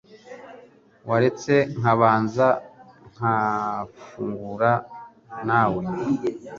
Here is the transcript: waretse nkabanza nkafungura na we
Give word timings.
waretse 1.09 1.53
nkabanza 1.77 2.47
nkafungura 3.11 4.71
na 5.47 5.61
we 5.73 5.83